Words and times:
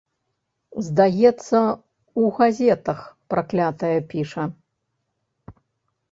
Здаецца, 0.85 1.59
у 2.21 2.31
газетах, 2.37 3.01
праклятая, 3.33 3.93
піша. 4.15 4.43